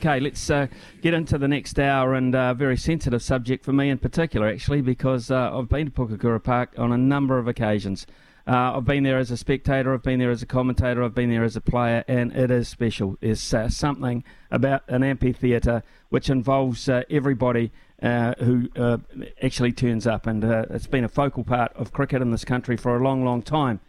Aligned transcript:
Okay, 0.00 0.18
let's 0.18 0.48
uh, 0.48 0.66
get 1.02 1.12
into 1.12 1.36
the 1.36 1.46
next 1.46 1.78
hour 1.78 2.14
and 2.14 2.34
a 2.34 2.38
uh, 2.38 2.54
very 2.54 2.78
sensitive 2.78 3.22
subject 3.22 3.62
for 3.62 3.74
me 3.74 3.90
in 3.90 3.98
particular, 3.98 4.48
actually, 4.48 4.80
because 4.80 5.30
uh, 5.30 5.54
I've 5.54 5.68
been 5.68 5.90
to 5.90 5.92
Pukekura 5.92 6.42
Park 6.42 6.72
on 6.78 6.90
a 6.90 6.96
number 6.96 7.36
of 7.36 7.46
occasions. 7.46 8.06
Uh, 8.46 8.78
I've 8.78 8.86
been 8.86 9.02
there 9.02 9.18
as 9.18 9.30
a 9.30 9.36
spectator, 9.36 9.92
I've 9.92 10.02
been 10.02 10.18
there 10.18 10.30
as 10.30 10.40
a 10.40 10.46
commentator, 10.46 11.04
I've 11.04 11.14
been 11.14 11.28
there 11.28 11.44
as 11.44 11.54
a 11.54 11.60
player, 11.60 12.02
and 12.08 12.34
it 12.34 12.50
is 12.50 12.66
special. 12.66 13.18
There's 13.20 13.52
uh, 13.52 13.68
something 13.68 14.24
about 14.50 14.84
an 14.88 15.02
amphitheatre 15.02 15.82
which 16.08 16.30
involves 16.30 16.88
uh, 16.88 17.02
everybody 17.10 17.70
who 18.00 18.70
actually 19.42 19.72
turns 19.72 20.06
up, 20.06 20.26
and 20.26 20.42
it's 20.42 20.86
been 20.86 21.04
a 21.04 21.10
focal 21.10 21.44
part 21.44 21.74
of 21.74 21.92
cricket 21.92 22.22
in 22.22 22.30
this 22.30 22.46
country 22.46 22.78
for 22.78 22.96
a 22.96 23.02
long, 23.02 23.22
long 23.22 23.42
time. 23.42 23.80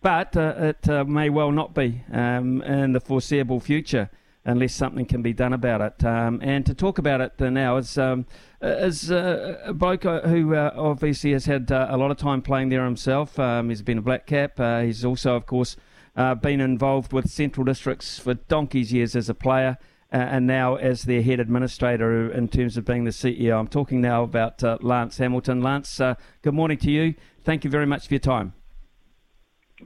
But 0.00 0.34
it 0.34 1.06
may 1.06 1.28
well 1.28 1.52
not 1.52 1.74
be 1.74 2.04
um, 2.10 2.62
in 2.62 2.94
the 2.94 3.00
foreseeable 3.00 3.60
future 3.60 4.08
unless 4.48 4.74
something 4.74 5.04
can 5.04 5.22
be 5.22 5.32
done 5.32 5.52
about 5.52 5.80
it. 5.80 6.04
Um, 6.04 6.40
and 6.42 6.64
to 6.66 6.74
talk 6.74 6.98
about 6.98 7.20
it 7.20 7.38
now 7.38 7.76
is 7.76 7.98
um, 7.98 8.26
is 8.62 9.12
uh, 9.12 9.60
a 9.64 9.74
bloke 9.74 10.06
uh, 10.06 10.22
who 10.22 10.54
uh, 10.54 10.72
obviously 10.74 11.32
has 11.32 11.44
had 11.44 11.70
uh, 11.70 11.86
a 11.90 11.96
lot 11.96 12.10
of 12.10 12.16
time 12.16 12.40
playing 12.40 12.70
there 12.70 12.84
himself. 12.84 13.38
Um, 13.38 13.68
he's 13.68 13.82
been 13.82 13.98
a 13.98 14.02
black 14.02 14.26
cap. 14.26 14.58
Uh, 14.58 14.80
he's 14.80 15.04
also, 15.04 15.36
of 15.36 15.46
course, 15.46 15.76
uh, 16.16 16.34
been 16.34 16.60
involved 16.60 17.12
with 17.12 17.30
Central 17.30 17.64
Districts 17.64 18.18
for 18.18 18.34
donkey's 18.34 18.92
years 18.92 19.14
as 19.14 19.28
a 19.28 19.34
player. 19.34 19.76
and 20.10 20.46
now 20.46 20.76
as 20.76 21.02
their 21.02 21.20
head 21.20 21.38
administrator 21.38 22.32
in 22.32 22.48
terms 22.48 22.78
of 22.78 22.84
being 22.86 23.04
the 23.04 23.10
CEO. 23.10 23.58
I'm 23.58 23.68
talking 23.68 24.00
now 24.00 24.22
about 24.22 24.62
Lance 24.82 25.18
Hamilton. 25.18 25.60
Lance, 25.60 26.00
good 26.40 26.54
morning 26.54 26.78
to 26.78 26.90
you. 26.90 27.14
Thank 27.44 27.62
you 27.62 27.70
very 27.70 27.84
much 27.84 28.08
for 28.08 28.14
your 28.14 28.20
time. 28.36 28.54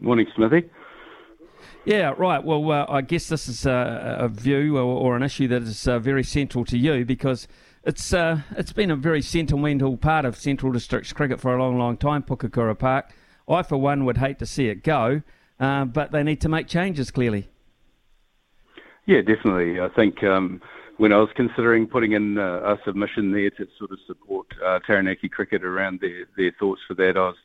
Morning, 0.00 0.28
Smithy. 0.36 0.70
Yeah, 1.84 2.14
right. 2.16 2.42
Well, 2.42 2.70
uh, 2.70 2.86
I 2.88 3.00
guess 3.00 3.28
this 3.28 3.48
is 3.48 3.66
a, 3.66 4.16
a 4.20 4.28
view 4.28 4.76
or, 4.76 4.82
or, 4.82 5.16
an 5.16 5.24
issue 5.24 5.48
that 5.48 5.62
is 5.62 5.88
uh, 5.88 5.98
very 5.98 6.22
central 6.22 6.64
to 6.66 6.78
you 6.78 7.04
because 7.04 7.48
it's 7.82 8.14
uh, 8.14 8.42
it's 8.56 8.72
been 8.72 8.92
a 8.92 8.96
very 8.96 9.20
sentimental 9.20 9.96
part 9.96 10.24
of 10.24 10.36
Central 10.36 10.70
Districts 10.70 11.12
cricket 11.12 11.40
for 11.40 11.56
a 11.56 11.60
long, 11.60 11.78
long 11.78 11.96
time. 11.96 12.22
Pukekura 12.22 12.78
Park. 12.78 13.12
I, 13.48 13.64
for 13.64 13.78
one, 13.78 14.04
would 14.04 14.18
hate 14.18 14.38
to 14.38 14.46
see 14.46 14.68
it 14.68 14.84
go, 14.84 15.22
uh, 15.58 15.84
but 15.84 16.12
they 16.12 16.22
need 16.22 16.40
to 16.42 16.48
make 16.48 16.68
changes 16.68 17.10
clearly. 17.10 17.48
Yeah, 19.06 19.22
definitely. 19.22 19.80
I 19.80 19.88
think 19.88 20.22
um, 20.22 20.62
when 20.98 21.12
I 21.12 21.16
was 21.16 21.30
considering 21.34 21.88
putting 21.88 22.12
in 22.12 22.38
uh, 22.38 22.76
a 22.76 22.78
submission 22.84 23.32
there 23.32 23.50
to 23.50 23.66
sort 23.76 23.90
of 23.90 23.98
support 24.06 24.46
uh, 24.64 24.78
Taranaki 24.86 25.28
cricket 25.28 25.64
around 25.64 25.98
their, 26.00 26.26
their 26.36 26.52
thoughts 26.60 26.80
for 26.86 26.94
that, 26.94 27.16
I 27.16 27.20
was 27.20 27.36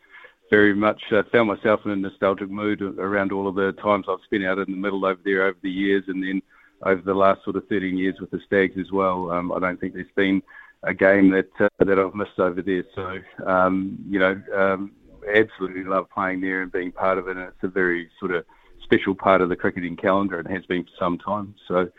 very 0.50 0.74
much 0.74 1.02
uh, 1.12 1.24
found 1.32 1.48
myself 1.48 1.82
in 1.86 1.92
a 1.92 1.96
nostalgic 1.96 2.50
mood 2.50 2.82
around 2.82 3.32
all 3.32 3.48
of 3.48 3.56
the 3.56 3.74
times 3.74 4.06
I've 4.10 4.24
spent 4.26 4.46
out 4.46 4.60
in 4.60 4.72
the 4.72 4.78
middle 4.78 5.06
over 5.06 5.20
there 5.24 5.46
over 5.46 5.58
the 5.62 5.70
years, 5.70 6.04
and 6.08 6.24
then 6.24 6.42
over 6.84 7.02
the 7.02 7.14
last 7.14 7.44
sort 7.44 7.56
of 7.56 7.68
13 7.68 7.98
years 7.98 8.16
with 8.20 8.32
the 8.32 8.40
Stags 8.46 8.78
as 8.80 8.92
well. 8.92 9.32
Um, 9.32 9.52
I 9.52 9.60
don't 9.60 9.80
think 9.80 9.94
there's 9.94 10.06
been 10.16 10.42
a 10.84 10.94
game 10.94 11.32
that 11.32 11.50
uh, 11.60 11.68
that 11.80 12.00
I've 12.00 12.16
missed 12.16 12.40
over 12.40 12.62
there. 12.62 12.84
So 12.96 13.20
um, 13.46 13.98
you 14.10 14.20
know, 14.20 14.42
um, 14.56 14.92
absolutely 15.34 15.84
love 15.84 16.10
playing 16.10 16.42
there 16.42 16.62
and 16.62 16.72
being 16.72 16.92
part 16.92 17.18
of 17.18 17.28
it, 17.28 17.38
and 17.38 17.48
it's 17.48 17.64
a 17.64 17.68
very 17.68 18.10
sort 18.20 18.32
of 18.32 18.46
special 18.84 19.16
part 19.16 19.42
of 19.42 19.50
the 19.50 19.56
cricketing 19.56 19.98
calendar 19.98 20.40
and 20.40 20.48
has 20.48 20.66
been 20.66 20.84
for 20.84 20.92
some 21.00 21.18
time. 21.18 21.56
So. 21.68 21.90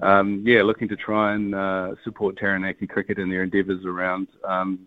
Um, 0.00 0.44
yeah, 0.46 0.62
looking 0.62 0.86
to 0.90 0.96
try 0.96 1.34
and 1.34 1.56
uh, 1.56 1.96
support 2.04 2.36
Taranaki 2.36 2.86
cricket 2.86 3.18
in 3.18 3.28
their 3.28 3.42
endeavours 3.42 3.84
around 3.84 4.28
um, 4.44 4.86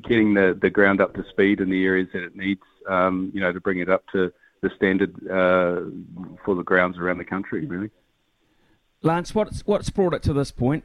getting 0.00 0.34
the, 0.34 0.58
the 0.60 0.70
ground 0.70 1.00
up 1.00 1.14
to 1.14 1.24
speed 1.30 1.60
in 1.60 1.70
the 1.70 1.84
areas 1.84 2.08
that 2.12 2.22
it 2.22 2.36
needs, 2.36 2.62
um, 2.88 3.30
you 3.34 3.40
know, 3.40 3.52
to 3.52 3.60
bring 3.60 3.78
it 3.78 3.88
up 3.88 4.04
to 4.12 4.32
the 4.62 4.70
standard 4.76 5.14
uh, 5.26 5.82
for 6.44 6.54
the 6.54 6.62
grounds 6.62 6.98
around 6.98 7.18
the 7.18 7.24
country, 7.24 7.66
really. 7.66 7.90
Lance, 9.02 9.34
what's 9.34 9.60
what's 9.66 9.90
brought 9.90 10.14
it 10.14 10.22
to 10.24 10.32
this 10.32 10.50
point? 10.50 10.84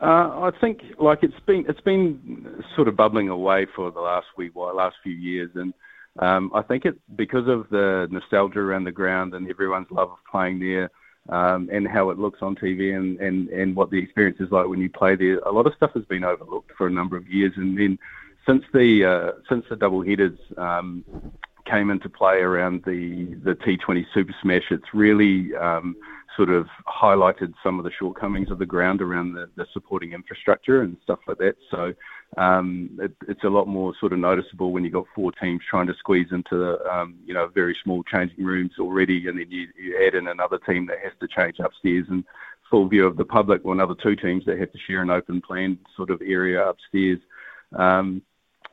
Uh, 0.00 0.50
I 0.50 0.50
think 0.60 0.80
like 0.98 1.18
it's 1.22 1.38
been 1.46 1.66
it's 1.68 1.80
been 1.80 2.64
sort 2.74 2.88
of 2.88 2.96
bubbling 2.96 3.28
away 3.28 3.66
for 3.76 3.90
the 3.90 4.00
last 4.00 4.28
wee 4.36 4.50
while, 4.52 4.74
last 4.74 4.96
few 5.02 5.12
years, 5.12 5.50
and 5.54 5.74
um, 6.18 6.50
I 6.54 6.62
think 6.62 6.84
it 6.86 6.98
because 7.16 7.48
of 7.48 7.68
the 7.70 8.08
nostalgia 8.10 8.60
around 8.60 8.84
the 8.84 8.92
ground 8.92 9.34
and 9.34 9.48
everyone's 9.50 9.90
love 9.90 10.10
of 10.10 10.18
playing 10.30 10.58
there 10.60 10.90
um, 11.28 11.68
and 11.72 11.86
how 11.86 12.10
it 12.10 12.18
looks 12.18 12.40
on 12.42 12.56
TV 12.56 12.96
and, 12.96 13.20
and, 13.20 13.48
and 13.50 13.76
what 13.76 13.90
the 13.90 13.98
experience 13.98 14.38
is 14.40 14.50
like 14.50 14.66
when 14.66 14.80
you 14.80 14.90
play 14.90 15.14
there. 15.14 15.38
A 15.40 15.52
lot 15.52 15.66
of 15.66 15.74
stuff 15.74 15.92
has 15.94 16.04
been 16.06 16.24
overlooked 16.24 16.72
for 16.76 16.86
a 16.86 16.90
number 16.90 17.16
of 17.16 17.28
years, 17.28 17.52
and 17.56 17.78
then 17.78 17.98
since 18.46 18.64
the 18.72 19.04
uh, 19.04 19.32
since 19.48 19.64
the 19.68 19.76
double 19.76 20.02
headers 20.02 20.38
um, 20.56 21.04
came 21.66 21.90
into 21.90 22.08
play 22.08 22.38
around 22.38 22.82
the 22.84 23.34
the 23.44 23.54
T20 23.54 24.06
Super 24.12 24.34
Smash, 24.42 24.64
it's 24.70 24.94
really 24.94 25.54
um, 25.56 25.94
sort 26.36 26.50
of 26.50 26.66
highlighted 26.86 27.52
some 27.62 27.78
of 27.78 27.84
the 27.84 27.90
shortcomings 27.90 28.50
of 28.50 28.58
the 28.58 28.66
ground 28.66 29.02
around 29.02 29.34
the, 29.34 29.48
the 29.56 29.66
supporting 29.72 30.12
infrastructure 30.12 30.82
and 30.82 30.96
stuff 31.02 31.18
like 31.26 31.38
that. 31.38 31.56
So 31.70 31.92
um, 32.36 32.90
it, 33.00 33.12
it's 33.28 33.44
a 33.44 33.48
lot 33.48 33.66
more 33.66 33.92
sort 33.98 34.12
of 34.12 34.18
noticeable 34.18 34.72
when 34.72 34.84
you've 34.84 34.92
got 34.92 35.06
four 35.14 35.32
teams 35.32 35.60
trying 35.68 35.88
to 35.88 35.94
squeeze 35.94 36.28
into 36.30 36.56
the, 36.56 36.90
um, 36.90 37.16
you 37.24 37.34
know 37.34 37.48
very 37.48 37.76
small 37.82 38.02
changing 38.04 38.44
rooms 38.44 38.72
already, 38.78 39.26
and 39.26 39.38
then 39.38 39.50
you, 39.50 39.66
you 39.76 40.04
add 40.06 40.14
in 40.14 40.28
another 40.28 40.58
team 40.58 40.86
that 40.86 40.98
has 41.02 41.12
to 41.20 41.28
change 41.28 41.58
upstairs 41.58 42.06
and 42.08 42.24
full 42.70 42.88
view 42.88 43.04
of 43.04 43.16
the 43.16 43.24
public, 43.24 43.62
or 43.64 43.72
another 43.72 43.96
two 44.00 44.14
teams 44.14 44.44
that 44.44 44.58
have 44.58 44.70
to 44.70 44.78
share 44.86 45.02
an 45.02 45.10
open 45.10 45.40
plan 45.40 45.76
sort 45.96 46.10
of 46.10 46.22
area 46.22 46.64
upstairs. 46.64 47.18
Um, 47.76 48.22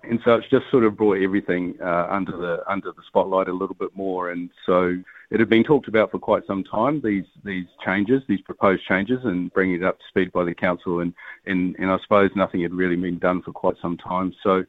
and 0.04 0.20
so 0.24 0.36
it's 0.36 0.50
just 0.50 0.70
sort 0.70 0.84
of 0.84 0.96
brought 0.96 1.18
everything 1.18 1.76
uh, 1.82 2.08
under 2.10 2.32
the 2.38 2.72
under 2.72 2.92
the 2.92 3.02
spotlight 3.08 3.48
a 3.48 3.54
little 3.54 3.76
bit 3.76 3.96
more. 3.96 4.30
And 4.30 4.52
so 4.66 4.96
it 5.30 5.40
had 5.40 5.50
been 5.50 5.64
talked 5.64 5.88
about 5.88 6.12
for 6.12 6.20
quite 6.20 6.46
some 6.48 6.64
time 6.64 7.02
these 7.04 7.26
these 7.44 7.66
changes, 7.84 8.22
these 8.28 8.42
proposed 8.42 8.84
changes, 8.86 9.20
and 9.24 9.54
bringing 9.54 9.76
it 9.76 9.84
up 9.84 9.98
to 10.00 10.06
speed 10.10 10.32
by 10.32 10.44
the 10.44 10.54
council. 10.54 11.00
And 11.00 11.14
and, 11.46 11.76
and 11.80 11.92
I 11.92 11.98
suppose 12.04 12.32
nothing 12.36 12.62
had 12.62 12.74
really 12.74 12.96
been 12.96 13.20
done 13.20 13.42
for 13.42 13.52
quite 13.52 13.76
some 13.82 13.98
time. 13.98 14.34
So. 14.44 14.64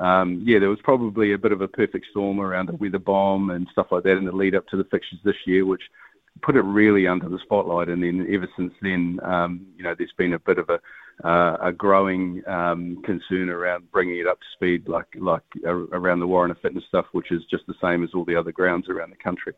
Um, 0.00 0.42
yeah, 0.44 0.58
there 0.58 0.70
was 0.70 0.80
probably 0.82 1.34
a 1.34 1.38
bit 1.38 1.52
of 1.52 1.60
a 1.60 1.68
perfect 1.68 2.06
storm 2.10 2.40
around 2.40 2.66
the 2.66 2.74
weather 2.74 2.98
bomb 2.98 3.50
and 3.50 3.68
stuff 3.70 3.92
like 3.92 4.02
that 4.02 4.16
in 4.16 4.24
the 4.24 4.32
lead 4.32 4.56
up 4.56 4.66
to 4.66 4.76
the 4.76 4.82
fixtures 4.90 5.20
this 5.24 5.36
year, 5.46 5.64
which 5.64 5.82
put 6.42 6.56
it 6.56 6.62
really 6.62 7.06
under 7.06 7.28
the 7.28 7.38
spotlight. 7.44 7.88
And 7.88 8.02
then 8.02 8.26
ever 8.28 8.48
since 8.56 8.72
then, 8.82 9.20
um, 9.22 9.64
you 9.76 9.84
know, 9.84 9.94
there's 9.96 10.10
been 10.18 10.32
a 10.32 10.38
bit 10.40 10.58
of 10.58 10.68
a 10.68 10.80
uh, 11.22 11.56
a 11.60 11.72
growing 11.72 12.42
um, 12.48 13.00
concern 13.04 13.48
around 13.48 13.90
bringing 13.92 14.18
it 14.18 14.26
up 14.26 14.40
to 14.40 14.46
speed, 14.54 14.88
like 14.88 15.06
like 15.16 15.42
uh, 15.64 15.70
around 15.70 16.18
the 16.18 16.26
Warrant 16.26 16.50
of 16.50 16.60
Fitness 16.60 16.84
stuff, 16.88 17.06
which 17.12 17.30
is 17.30 17.42
just 17.50 17.66
the 17.66 17.74
same 17.80 18.02
as 18.02 18.10
all 18.14 18.24
the 18.24 18.36
other 18.36 18.52
grounds 18.52 18.88
around 18.88 19.10
the 19.10 19.16
country. 19.16 19.52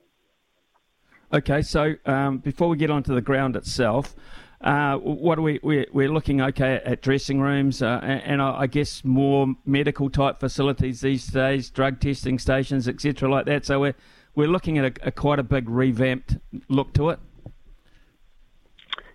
Okay, 1.32 1.62
so 1.62 1.94
um, 2.06 2.38
before 2.38 2.68
we 2.68 2.76
get 2.76 2.90
onto 2.90 3.12
the 3.12 3.20
ground 3.20 3.56
itself, 3.56 4.14
uh, 4.60 4.96
what 4.96 5.38
are 5.38 5.42
we 5.42 5.58
we're, 5.62 5.86
we're, 5.92 6.08
looking 6.08 6.40
okay 6.40 6.80
at 6.84 7.02
dressing 7.02 7.40
rooms 7.40 7.82
uh, 7.82 8.00
and, 8.02 8.22
and, 8.22 8.42
I 8.42 8.66
guess 8.66 9.04
more 9.04 9.48
medical 9.66 10.08
type 10.08 10.40
facilities 10.40 11.02
these 11.02 11.26
days, 11.26 11.68
drug 11.68 12.00
testing 12.00 12.38
stations, 12.38 12.88
etc., 12.88 13.28
like 13.28 13.44
that. 13.46 13.66
So 13.66 13.80
we're 13.80 13.94
we're 14.34 14.48
looking 14.48 14.78
at 14.78 14.84
a, 14.84 15.08
a 15.08 15.10
quite 15.10 15.38
a 15.38 15.42
big 15.42 15.68
revamped 15.68 16.36
look 16.68 16.94
to 16.94 17.10
it. 17.10 17.18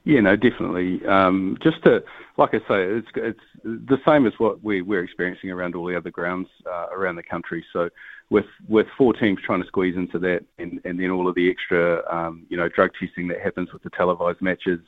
Yeah, 0.03 0.21
no, 0.21 0.35
definitely. 0.35 1.05
Um, 1.05 1.57
just 1.61 1.83
to, 1.83 2.03
like 2.37 2.55
I 2.55 2.59
say, 2.59 2.83
it's 2.83 3.07
it's 3.15 3.39
the 3.63 3.99
same 4.05 4.25
as 4.25 4.33
what 4.39 4.63
we, 4.63 4.81
we're 4.81 5.03
experiencing 5.03 5.51
around 5.51 5.75
all 5.75 5.85
the 5.85 5.95
other 5.95 6.09
grounds 6.09 6.47
uh, 6.65 6.87
around 6.91 7.17
the 7.17 7.23
country. 7.23 7.63
So, 7.71 7.89
with 8.31 8.45
with 8.67 8.87
four 8.97 9.13
teams 9.13 9.39
trying 9.45 9.61
to 9.61 9.67
squeeze 9.67 9.95
into 9.95 10.17
that, 10.19 10.43
and, 10.57 10.81
and 10.85 10.99
then 10.99 11.11
all 11.11 11.27
of 11.27 11.35
the 11.35 11.51
extra, 11.51 12.01
um, 12.11 12.47
you 12.49 12.57
know, 12.57 12.67
drug 12.67 12.91
testing 12.99 13.27
that 13.27 13.41
happens 13.41 13.71
with 13.73 13.83
the 13.83 13.91
televised 13.91 14.41
matches, 14.41 14.79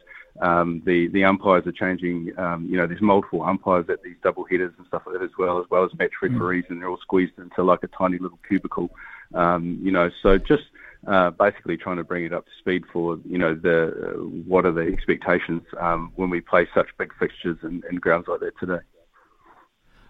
um, 0.41 0.81
the 0.83 1.09
the 1.09 1.23
umpires 1.23 1.67
are 1.67 1.71
changing. 1.71 2.31
Um, 2.39 2.65
you 2.67 2.77
know, 2.77 2.87
there's 2.87 3.01
multiple 3.01 3.43
umpires 3.43 3.85
at 3.89 4.01
these 4.01 4.15
double 4.23 4.45
headers 4.45 4.73
and 4.79 4.87
stuff 4.87 5.03
like 5.05 5.19
that 5.19 5.23
as 5.23 5.31
well, 5.37 5.59
as 5.59 5.65
well 5.69 5.85
as 5.85 5.91
match 5.99 6.13
referees, 6.23 6.65
mm. 6.65 6.71
and 6.71 6.81
they're 6.81 6.89
all 6.89 6.97
squeezed 6.97 7.37
into 7.37 7.61
like 7.61 7.83
a 7.83 7.87
tiny 7.87 8.17
little 8.17 8.39
cubicle. 8.47 8.89
Um, 9.35 9.79
you 9.79 9.91
know, 9.91 10.09
so 10.23 10.39
just 10.39 10.63
uh, 11.07 11.29
basically 11.31 11.77
trying 11.77 11.97
to 11.97 12.03
bring 12.03 12.25
it 12.25 12.33
up 12.33 12.45
to 12.45 12.51
speed 12.59 12.83
for 12.91 13.19
you 13.25 13.37
know 13.37 13.55
the 13.55 13.87
uh, 13.87 14.11
what 14.47 14.65
are 14.65 14.71
the 14.71 14.81
expectations 14.81 15.61
um, 15.79 16.11
when 16.15 16.29
we 16.29 16.41
play 16.41 16.67
such 16.73 16.87
big 16.97 17.11
fixtures 17.19 17.57
in 17.63 17.81
grounds 17.97 18.25
like 18.27 18.39
that 18.39 18.57
today. 18.59 18.79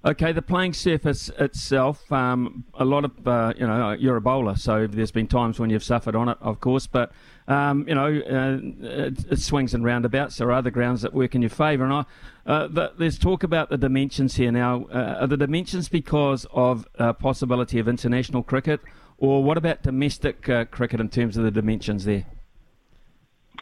Okay, 0.05 0.33
the 0.33 0.41
playing 0.41 0.73
surface 0.73 1.29
itself, 1.39 2.11
um, 2.11 2.65
a 2.73 2.83
lot 2.83 3.05
of, 3.05 3.25
uh, 3.25 3.53
you 3.55 3.65
know, 3.65 3.91
you're 3.93 4.17
a 4.17 4.21
bowler, 4.21 4.57
so 4.57 4.85
there's 4.85 5.11
been 5.11 5.27
times 5.27 5.61
when 5.61 5.69
you've 5.69 5.83
suffered 5.83 6.13
on 6.13 6.27
it, 6.27 6.37
of 6.41 6.59
course, 6.59 6.87
but, 6.87 7.13
um, 7.47 7.87
you 7.87 7.95
know, 7.95 8.07
uh, 8.07 8.85
it, 8.85 9.25
it, 9.31 9.39
swings 9.39 9.73
and 9.73 9.85
roundabouts. 9.85 10.35
There 10.35 10.49
are 10.49 10.51
other 10.51 10.71
grounds 10.71 11.03
that 11.03 11.13
work 11.13 11.35
in 11.35 11.41
your 11.41 11.49
favour. 11.49 11.85
And 11.85 11.93
I, 11.93 12.05
uh, 12.45 12.67
the, 12.67 12.91
there's 12.99 13.17
talk 13.17 13.43
about 13.43 13.69
the 13.69 13.77
dimensions 13.77 14.35
here 14.35 14.51
now. 14.51 14.87
Uh, 14.93 15.19
are 15.21 15.27
the 15.27 15.37
dimensions 15.37 15.87
because 15.87 16.45
of 16.51 16.85
possibility 17.19 17.79
of 17.79 17.87
international 17.87 18.43
cricket, 18.43 18.81
or 19.18 19.44
what 19.44 19.57
about 19.57 19.83
domestic 19.83 20.50
uh, 20.50 20.65
cricket 20.65 21.00
in 21.00 21.10
terms 21.10 21.38
of 21.38 21.44
the 21.44 21.51
dimensions 21.51 22.06
there? 22.06 22.25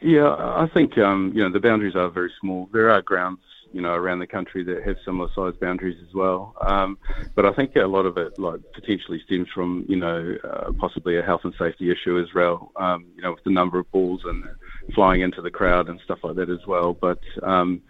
Yeah, 0.01 0.29
I 0.29 0.67
think, 0.73 0.97
um, 0.97 1.31
you 1.35 1.43
know, 1.43 1.51
the 1.51 1.59
boundaries 1.59 1.95
are 1.95 2.09
very 2.09 2.31
small. 2.39 2.69
There 2.73 2.89
are 2.89 3.01
grounds 3.01 3.39
you 3.73 3.81
know, 3.81 3.93
around 3.93 4.19
the 4.19 4.27
country 4.27 4.63
that 4.63 4.83
have 4.83 4.97
similar 5.05 5.29
size 5.33 5.53
boundaries 5.59 5.97
as 6.07 6.13
well. 6.13 6.55
Um, 6.61 6.97
but 7.35 7.45
I 7.45 7.53
think 7.53 7.75
a 7.75 7.85
lot 7.85 8.05
of 8.05 8.17
it, 8.17 8.37
like, 8.37 8.59
potentially 8.73 9.21
stems 9.25 9.47
from, 9.53 9.85
you 9.87 9.95
know, 9.95 10.35
uh, 10.43 10.71
possibly 10.73 11.17
a 11.17 11.21
health 11.21 11.41
and 11.43 11.53
safety 11.57 11.89
issue 11.89 12.19
as 12.19 12.33
well. 12.33 12.71
Um, 12.75 13.05
you 13.15 13.21
know, 13.21 13.31
with 13.31 13.43
the 13.43 13.51
number 13.51 13.79
of 13.79 13.89
balls 13.91 14.21
and 14.25 14.43
flying 14.93 15.21
into 15.21 15.41
the 15.41 15.51
crowd 15.51 15.89
and 15.89 15.99
stuff 16.03 16.19
like 16.23 16.35
that 16.35 16.49
as 16.49 16.65
well. 16.67 16.93
But 16.93 17.19
um, 17.43 17.81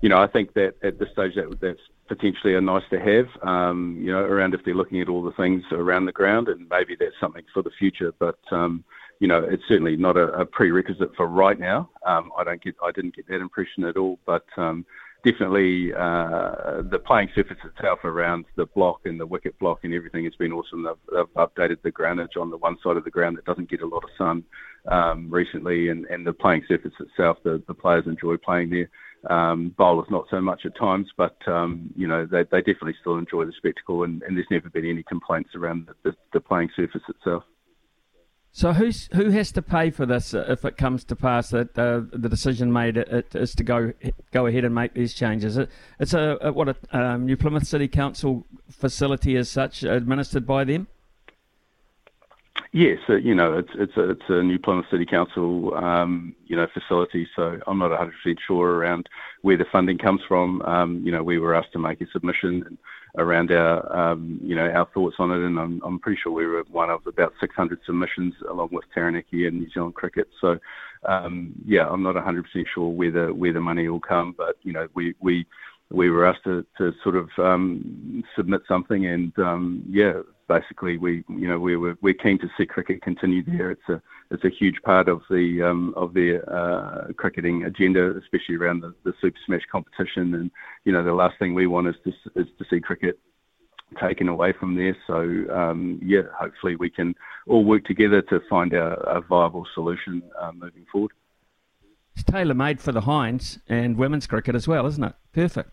you 0.00 0.08
know, 0.08 0.18
I 0.18 0.26
think 0.26 0.54
that 0.54 0.74
at 0.82 0.98
this 0.98 1.10
stage 1.12 1.34
that 1.34 1.58
that's 1.60 1.80
potentially 2.08 2.54
are 2.54 2.60
nice 2.60 2.84
to 2.90 2.98
have. 3.00 3.26
Um, 3.42 3.98
you 4.00 4.12
know, 4.12 4.20
around 4.20 4.54
if 4.54 4.64
they're 4.64 4.74
looking 4.74 5.00
at 5.00 5.08
all 5.08 5.22
the 5.22 5.32
things 5.32 5.62
around 5.72 6.06
the 6.06 6.12
ground, 6.12 6.48
and 6.48 6.68
maybe 6.68 6.96
that's 6.98 7.18
something 7.20 7.44
for 7.52 7.62
the 7.62 7.70
future. 7.78 8.12
But 8.18 8.38
um, 8.50 8.84
you 9.20 9.28
know, 9.28 9.42
it's 9.42 9.62
certainly 9.68 9.96
not 9.96 10.16
a, 10.16 10.28
a 10.32 10.46
prerequisite 10.46 11.14
for 11.16 11.26
right 11.26 11.58
now. 11.58 11.90
Um, 12.04 12.30
I 12.36 12.44
don't 12.44 12.62
get, 12.62 12.76
I 12.82 12.90
didn't 12.92 13.16
get 13.16 13.26
that 13.28 13.40
impression 13.40 13.84
at 13.84 13.96
all. 13.96 14.18
But 14.26 14.44
um, 14.56 14.84
definitely 15.24 15.92
uh, 15.92 16.82
the 16.82 17.00
playing 17.04 17.30
surface 17.34 17.56
itself 17.64 18.04
around 18.04 18.44
the 18.56 18.66
block 18.66 19.00
and 19.06 19.18
the 19.18 19.26
wicket 19.26 19.58
block 19.58 19.80
and 19.82 19.92
everything 19.92 20.24
has 20.24 20.34
been 20.36 20.52
awesome. 20.52 20.84
They've, 20.84 20.94
they've 21.12 21.34
updated 21.34 21.82
the 21.82 21.90
groundage 21.90 22.36
on 22.40 22.50
the 22.50 22.56
one 22.56 22.76
side 22.82 22.96
of 22.96 23.04
the 23.04 23.10
ground 23.10 23.36
that 23.36 23.44
doesn't 23.44 23.70
get 23.70 23.82
a 23.82 23.86
lot 23.86 24.04
of 24.04 24.10
sun 24.16 24.44
um, 24.88 25.28
recently, 25.30 25.88
and, 25.88 26.04
and 26.06 26.26
the 26.26 26.32
playing 26.32 26.64
surface 26.68 26.92
itself, 27.00 27.38
the, 27.42 27.62
the 27.66 27.74
players 27.74 28.06
enjoy 28.06 28.36
playing 28.36 28.70
there. 28.70 28.88
Um, 29.28 29.74
bowlers 29.76 30.06
not 30.08 30.26
so 30.30 30.40
much 30.40 30.64
at 30.64 30.76
times, 30.76 31.08
but 31.16 31.36
um, 31.48 31.90
you 31.96 32.06
know 32.06 32.26
they, 32.26 32.44
they 32.44 32.58
definitely 32.58 32.94
still 33.00 33.16
enjoy 33.16 33.44
the 33.44 33.52
spectacle, 33.56 34.04
and, 34.04 34.22
and 34.22 34.36
there's 34.36 34.46
never 34.50 34.70
been 34.70 34.84
any 34.84 35.02
complaints 35.02 35.50
around 35.56 35.88
the, 35.88 36.10
the, 36.10 36.16
the 36.32 36.40
playing 36.40 36.70
surface 36.76 37.02
itself. 37.08 37.42
So 38.56 38.72
who's 38.72 39.10
who 39.12 39.28
has 39.32 39.52
to 39.52 39.60
pay 39.60 39.90
for 39.90 40.06
this 40.06 40.32
uh, 40.32 40.46
if 40.48 40.64
it 40.64 40.78
comes 40.78 41.04
to 41.04 41.14
pass 41.14 41.50
that 41.50 41.78
uh, 41.78 42.00
the 42.10 42.28
decision 42.30 42.72
made 42.72 42.96
it, 42.96 43.08
it 43.08 43.34
is 43.34 43.54
to 43.56 43.62
go 43.64 43.92
go 44.32 44.46
ahead 44.46 44.64
and 44.64 44.74
make 44.74 44.94
these 44.94 45.12
changes? 45.12 45.58
It, 45.58 45.70
it's 46.00 46.14
a, 46.14 46.38
a 46.40 46.52
what 46.52 46.68
a 46.68 46.76
um, 46.98 47.26
New 47.26 47.36
Plymouth 47.36 47.66
City 47.66 47.86
Council 47.86 48.46
facility 48.70 49.36
as 49.36 49.50
such 49.50 49.82
administered 49.82 50.46
by 50.46 50.64
them. 50.64 50.86
Yes, 52.72 52.98
uh, 53.08 53.14
you 53.14 53.34
know 53.34 53.58
it's 53.58 53.70
it's 53.74 53.96
a, 53.96 54.10
it's 54.10 54.28
a 54.28 54.42
New 54.42 54.58
Plymouth 54.58 54.86
City 54.90 55.06
Council 55.06 55.74
um, 55.74 56.34
you 56.46 56.56
know 56.56 56.66
facility, 56.74 57.26
so 57.34 57.58
I'm 57.66 57.78
not 57.78 57.90
100% 57.90 58.36
sure 58.46 58.70
around 58.76 59.08
where 59.42 59.56
the 59.56 59.64
funding 59.72 59.98
comes 59.98 60.20
from. 60.28 60.60
Um, 60.62 61.02
you 61.04 61.10
know, 61.10 61.22
we 61.22 61.38
were 61.38 61.54
asked 61.54 61.72
to 61.72 61.78
make 61.78 62.00
a 62.00 62.06
submission. 62.12 62.78
Around 63.18 63.50
our 63.50 63.96
um, 63.96 64.38
you 64.42 64.54
know 64.54 64.68
our 64.68 64.86
thoughts 64.92 65.16
on 65.18 65.30
it, 65.30 65.42
and 65.42 65.58
I'm, 65.58 65.80
I'm 65.82 65.98
pretty 65.98 66.20
sure 66.22 66.32
we 66.32 66.44
were 66.44 66.64
one 66.70 66.90
of 66.90 67.06
about 67.06 67.32
600 67.40 67.80
submissions 67.86 68.34
along 68.50 68.68
with 68.72 68.84
Taranaki 68.92 69.46
and 69.46 69.58
New 69.58 69.70
Zealand 69.70 69.94
Cricket. 69.94 70.28
So 70.38 70.58
um, 71.06 71.54
yeah, 71.64 71.88
I'm 71.88 72.02
not 72.02 72.16
100% 72.16 72.44
sure 72.74 72.90
where 72.90 73.10
the 73.10 73.32
where 73.32 73.54
the 73.54 73.60
money 73.60 73.88
will 73.88 74.00
come, 74.00 74.34
but 74.36 74.56
you 74.64 74.74
know 74.74 74.86
we 74.92 75.14
we 75.20 75.46
we 75.90 76.10
were 76.10 76.26
asked 76.26 76.44
to, 76.44 76.66
to 76.76 76.92
sort 77.02 77.16
of 77.16 77.30
um, 77.38 78.22
submit 78.36 78.62
something, 78.68 79.06
and 79.06 79.32
um, 79.38 79.82
yeah, 79.88 80.20
basically 80.48 80.96
we 80.98 81.24
you 81.28 81.48
know 81.48 81.58
we 81.58 81.76
were 81.76 81.96
we're 82.00 82.14
keen 82.14 82.38
to 82.38 82.48
see 82.56 82.66
cricket 82.66 83.02
continue 83.02 83.42
there. 83.44 83.70
It's 83.70 83.88
a 83.88 84.00
it's 84.30 84.44
a 84.44 84.50
huge 84.50 84.80
part 84.82 85.08
of 85.08 85.22
the 85.30 85.62
um, 85.62 85.94
of 85.96 86.14
their 86.14 86.48
uh, 86.52 87.12
cricketing 87.16 87.64
agenda, 87.64 88.16
especially 88.18 88.56
around 88.56 88.80
the, 88.80 88.94
the 89.04 89.12
Super 89.20 89.38
Smash 89.46 89.62
competition. 89.70 90.34
And 90.34 90.50
you 90.84 90.92
know 90.92 91.04
the 91.04 91.12
last 91.14 91.38
thing 91.38 91.54
we 91.54 91.66
want 91.66 91.88
is 91.88 91.96
to 92.04 92.10
is 92.40 92.46
to 92.58 92.64
see 92.70 92.80
cricket 92.80 93.18
taken 94.00 94.28
away 94.28 94.52
from 94.52 94.74
there. 94.74 94.96
So 95.06 95.20
um, 95.54 96.00
yeah, 96.02 96.22
hopefully 96.38 96.76
we 96.76 96.90
can 96.90 97.14
all 97.46 97.64
work 97.64 97.84
together 97.84 98.22
to 98.22 98.40
find 98.48 98.72
a, 98.72 98.94
a 99.08 99.20
viable 99.20 99.66
solution 99.74 100.22
uh, 100.40 100.52
moving 100.52 100.86
forward. 100.90 101.12
It's 102.14 102.24
tailor 102.24 102.54
made 102.54 102.80
for 102.80 102.92
the 102.92 103.02
Hinds 103.02 103.58
and 103.68 103.96
women's 103.96 104.26
cricket 104.26 104.54
as 104.54 104.66
well, 104.66 104.86
isn't 104.86 105.04
it? 105.04 105.14
Perfect. 105.32 105.70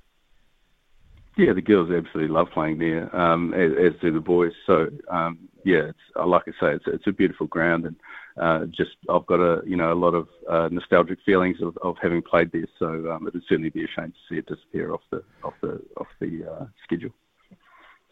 Yeah, 1.35 1.53
the 1.53 1.61
girls 1.61 1.89
absolutely 1.89 2.33
love 2.33 2.47
playing 2.53 2.77
there, 2.77 3.13
um, 3.15 3.53
as, 3.55 3.71
as, 3.71 3.99
do 4.01 4.11
the 4.11 4.19
boys. 4.19 4.51
So 4.67 4.87
um, 5.09 5.49
yeah, 5.65 5.91
uh, 6.15 6.27
like 6.27 6.43
I 6.47 6.51
say, 6.51 6.75
it's 6.75 6.85
it's 6.85 7.07
a 7.07 7.11
beautiful 7.11 7.47
ground, 7.47 7.85
and 7.85 7.95
uh, 8.37 8.65
just 8.65 8.91
I've 9.09 9.25
got 9.25 9.39
a 9.39 9.61
you 9.65 9.75
know 9.75 9.91
a 9.91 9.95
lot 9.95 10.13
of 10.13 10.27
uh, 10.49 10.69
nostalgic 10.71 11.19
feelings 11.25 11.57
of, 11.61 11.75
of 11.81 11.95
having 12.01 12.21
played 12.21 12.51
there. 12.51 12.67
So 12.77 13.11
um, 13.11 13.25
it 13.25 13.33
would 13.33 13.43
certainly 13.49 13.71
be 13.71 13.83
a 13.83 13.87
shame 13.87 14.11
to 14.11 14.17
see 14.29 14.37
it 14.37 14.45
disappear 14.45 14.93
off 14.93 15.01
the 15.09 15.23
off 15.43 15.53
the 15.61 15.81
off 15.97 16.07
the 16.19 16.45
uh, 16.49 16.65
schedule. 16.83 17.11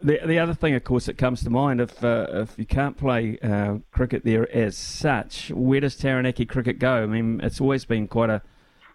The 0.02 0.20
the 0.26 0.40
other 0.40 0.56
thing, 0.56 0.74
of 0.74 0.84
course, 0.84 1.06
that 1.06 1.20
comes 1.20 1.44
to 1.44 1.52
mind 1.52 1.80
if 1.80 2.04
uh, 2.04 2.26
if 2.32 2.58
you 2.58 2.66
can't 2.66 2.98
play 2.98 3.38
uh, 3.44 3.78
cricket 3.92 4.24
there 4.26 4.52
as 4.52 4.76
such, 4.76 5.52
where 5.52 5.80
does 5.80 5.96
Taranaki 5.96 6.48
cricket 6.48 6.80
go? 6.80 7.04
I 7.04 7.06
mean, 7.06 7.40
it's 7.44 7.62
always 7.62 7.86
been 7.86 8.08
quite 8.08 8.32
a 8.32 8.42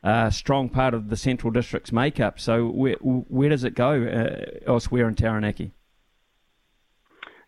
uh, 0.06 0.31
strong 0.31 0.69
part 0.69 0.94
of 0.94 1.11
the 1.11 1.17
Central 1.17 1.50
District's 1.50 1.91
makeup. 1.91 2.38
So 2.38 2.69
where 2.69 2.94
where 2.94 3.49
does 3.49 3.64
it 3.64 3.75
go 3.75 4.05
uh, 4.05 4.70
elsewhere 4.70 5.08
in 5.08 5.17
Taranaki? 5.17 5.73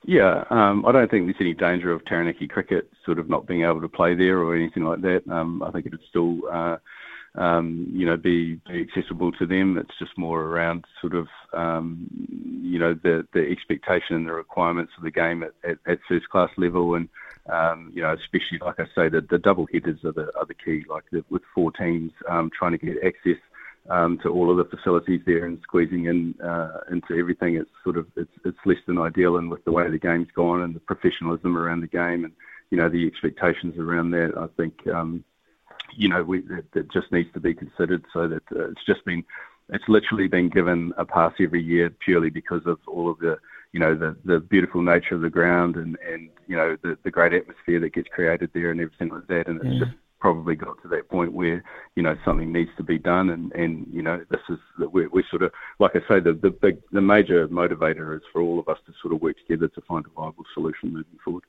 Yeah, 0.04 0.44
um, 0.50 0.84
I 0.84 0.92
don't 0.92 1.08
think 1.10 1.26
there's 1.26 1.36
any 1.40 1.54
danger 1.54 1.92
of 1.92 2.04
Taranaki 2.04 2.48
cricket 2.48 2.90
sort 3.04 3.18
of 3.18 3.28
not 3.28 3.46
being 3.46 3.62
able 3.62 3.80
to 3.80 3.88
play 3.88 4.14
there 4.16 4.38
or 4.38 4.56
anything 4.56 4.84
like 4.84 5.02
that. 5.02 5.22
Um, 5.30 5.62
I 5.62 5.70
think 5.70 5.86
it 5.86 5.92
would 5.92 6.00
still, 6.08 6.40
uh, 6.50 6.78
um, 7.34 7.88
you 7.92 8.06
know, 8.06 8.16
be, 8.16 8.60
be, 8.66 8.80
accessible 8.80 9.32
to 9.32 9.46
them. 9.46 9.76
It's 9.76 9.98
just 9.98 10.16
more 10.16 10.42
around 10.42 10.84
sort 11.00 11.14
of, 11.14 11.28
um, 11.52 12.08
you 12.62 12.78
know, 12.78 12.94
the, 12.94 13.26
the 13.34 13.50
expectation 13.50 14.16
and 14.16 14.26
the 14.26 14.32
requirements 14.32 14.92
of 14.96 15.04
the 15.04 15.10
game 15.10 15.42
at, 15.42 15.52
at, 15.62 15.78
at 15.86 15.98
first 16.08 16.28
class 16.30 16.50
level 16.56 16.94
and 16.94 17.08
um, 17.48 17.90
you 17.94 18.02
know, 18.02 18.12
especially 18.12 18.58
like 18.58 18.78
I 18.78 18.84
say, 18.94 19.08
the, 19.08 19.20
the 19.28 19.38
double 19.38 19.66
headers 19.72 20.04
are 20.04 20.12
the 20.12 20.30
are 20.36 20.46
the 20.46 20.54
key. 20.54 20.84
Like 20.88 21.04
the, 21.10 21.24
with 21.30 21.42
four 21.54 21.72
teams 21.72 22.12
um, 22.28 22.50
trying 22.56 22.72
to 22.72 22.78
get 22.78 23.02
access 23.04 23.40
um, 23.88 24.18
to 24.22 24.28
all 24.28 24.50
of 24.50 24.58
the 24.58 24.76
facilities 24.76 25.22
there 25.24 25.46
and 25.46 25.58
squeezing 25.62 26.06
in 26.06 26.34
uh, 26.40 26.80
into 26.90 27.18
everything, 27.18 27.56
it's 27.56 27.70
sort 27.82 27.96
of 27.96 28.06
it's 28.16 28.32
it's 28.44 28.58
less 28.66 28.78
than 28.86 28.98
ideal. 28.98 29.38
And 29.38 29.50
with 29.50 29.64
the 29.64 29.72
way 29.72 29.88
the 29.90 29.98
game's 29.98 30.28
gone 30.34 30.62
and 30.62 30.74
the 30.74 30.80
professionalism 30.80 31.56
around 31.56 31.80
the 31.80 31.86
game 31.86 32.24
and 32.24 32.32
you 32.70 32.76
know 32.76 32.88
the 32.88 33.06
expectations 33.06 33.78
around 33.78 34.10
that, 34.10 34.32
I 34.36 34.46
think 34.56 34.86
um, 34.88 35.24
you 35.96 36.08
know 36.08 36.22
we 36.22 36.40
that, 36.42 36.70
that 36.72 36.92
just 36.92 37.10
needs 37.12 37.32
to 37.32 37.40
be 37.40 37.54
considered. 37.54 38.04
So 38.12 38.28
that 38.28 38.42
uh, 38.54 38.68
it's 38.70 38.84
just 38.84 39.04
been 39.04 39.24
it's 39.70 39.88
literally 39.88 40.28
been 40.28 40.48
given 40.48 40.92
a 40.96 41.04
pass 41.04 41.32
every 41.40 41.62
year 41.62 41.90
purely 41.90 42.30
because 42.30 42.62
of 42.66 42.78
all 42.86 43.10
of 43.10 43.18
the 43.18 43.38
you 43.72 43.80
know 43.80 43.94
the 43.94 44.16
the 44.24 44.40
beautiful 44.40 44.82
nature 44.82 45.14
of 45.14 45.20
the 45.20 45.30
ground 45.30 45.76
and 45.76 45.96
and 46.06 46.30
you 46.46 46.56
know 46.56 46.76
the 46.82 46.96
the 47.04 47.10
great 47.10 47.32
atmosphere 47.32 47.80
that 47.80 47.94
gets 47.94 48.08
created 48.08 48.50
there 48.54 48.70
and 48.70 48.80
everything 48.80 49.08
like 49.08 49.26
that 49.26 49.46
and 49.46 49.60
it's 49.60 49.74
yeah. 49.74 49.84
just 49.84 49.96
probably 50.20 50.56
got 50.56 50.80
to 50.82 50.88
that 50.88 51.08
point 51.08 51.32
where 51.32 51.62
you 51.94 52.02
know 52.02 52.16
something 52.24 52.52
needs 52.52 52.70
to 52.76 52.82
be 52.82 52.98
done 52.98 53.30
and 53.30 53.52
and 53.52 53.86
you 53.92 54.02
know 54.02 54.24
this 54.30 54.40
is 54.48 54.58
we 54.92 55.06
we 55.08 55.22
sort 55.30 55.42
of 55.42 55.52
like 55.78 55.92
I 55.94 56.00
say 56.08 56.20
the 56.20 56.32
the 56.32 56.50
big 56.50 56.78
the 56.92 57.00
major 57.00 57.46
motivator 57.48 58.16
is 58.16 58.22
for 58.32 58.40
all 58.40 58.58
of 58.58 58.68
us 58.68 58.78
to 58.86 58.92
sort 59.00 59.14
of 59.14 59.20
work 59.20 59.36
together 59.38 59.68
to 59.68 59.80
find 59.82 60.04
a 60.06 60.20
viable 60.20 60.44
solution 60.54 60.92
moving 60.92 61.18
forward. 61.24 61.44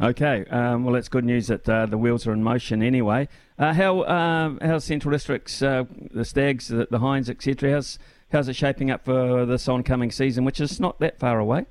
Okay, 0.00 0.46
um, 0.46 0.84
well, 0.84 0.94
it's 0.94 1.08
good 1.08 1.26
news 1.26 1.48
that 1.48 1.68
uh, 1.68 1.84
the 1.84 1.98
wheels 1.98 2.26
are 2.26 2.32
in 2.32 2.42
motion 2.42 2.82
anyway. 2.82 3.28
Uh, 3.58 3.74
how 3.74 4.04
um, 4.04 4.58
how 4.62 4.78
Central 4.78 5.12
Districts, 5.12 5.60
uh, 5.60 5.84
the 6.12 6.24
Stags, 6.24 6.68
the, 6.68 6.88
the 6.90 7.00
Hinds, 7.00 7.28
etc. 7.28 7.72
How's 7.72 7.98
how's 8.30 8.48
it 8.48 8.56
shaping 8.56 8.90
up 8.90 9.04
for 9.04 9.44
this 9.44 9.68
oncoming 9.68 10.10
season, 10.10 10.44
which 10.44 10.60
is 10.60 10.80
not 10.80 10.98
that 11.00 11.18
far 11.18 11.38
away? 11.38 11.66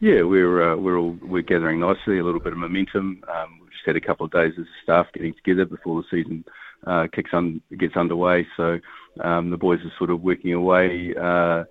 Yeah, 0.00 0.22
we're 0.22 0.72
uh, 0.72 0.76
we're 0.76 0.96
all 0.96 1.16
we're 1.22 1.42
gathering 1.42 1.80
nicely, 1.80 2.18
a 2.18 2.24
little 2.24 2.40
bit 2.40 2.52
of 2.52 2.58
momentum. 2.58 3.24
Um, 3.34 3.58
we've 3.60 3.72
just 3.72 3.84
had 3.84 3.96
a 3.96 4.00
couple 4.00 4.26
of 4.26 4.32
days 4.32 4.52
as 4.58 4.66
staff 4.82 5.06
getting 5.12 5.34
together 5.34 5.64
before 5.64 6.00
the 6.02 6.08
season 6.08 6.44
uh, 6.86 7.08
kicks 7.12 7.30
on 7.32 7.60
gets 7.76 7.96
underway. 7.96 8.46
So 8.56 8.78
um, 9.20 9.50
the 9.50 9.56
boys 9.56 9.80
are 9.80 9.92
sort 9.98 10.10
of 10.10 10.22
working 10.22 10.52
away, 10.52 11.14
uh, 11.20 11.64